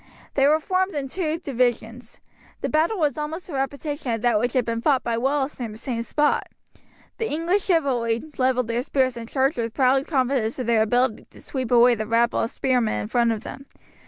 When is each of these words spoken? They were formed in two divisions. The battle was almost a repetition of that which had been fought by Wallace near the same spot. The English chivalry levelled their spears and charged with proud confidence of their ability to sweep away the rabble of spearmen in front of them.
They 0.33 0.47
were 0.47 0.59
formed 0.59 0.95
in 0.95 1.07
two 1.07 1.37
divisions. 1.37 2.19
The 2.61 2.69
battle 2.69 2.97
was 2.97 3.19
almost 3.19 3.49
a 3.49 3.53
repetition 3.53 4.11
of 4.11 4.23
that 4.23 4.39
which 4.39 4.53
had 4.53 4.65
been 4.65 4.81
fought 4.81 5.03
by 5.03 5.15
Wallace 5.15 5.59
near 5.59 5.69
the 5.69 5.77
same 5.77 6.01
spot. 6.01 6.47
The 7.19 7.29
English 7.29 7.65
chivalry 7.65 8.23
levelled 8.39 8.67
their 8.67 8.81
spears 8.81 9.15
and 9.15 9.29
charged 9.29 9.57
with 9.57 9.75
proud 9.75 10.07
confidence 10.07 10.57
of 10.57 10.65
their 10.65 10.81
ability 10.81 11.27
to 11.29 11.39
sweep 11.43 11.69
away 11.69 11.93
the 11.93 12.07
rabble 12.07 12.39
of 12.39 12.49
spearmen 12.49 12.95
in 13.01 13.07
front 13.09 13.31
of 13.31 13.43
them. 13.43 13.67